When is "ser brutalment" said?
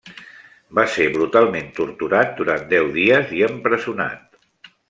0.93-1.69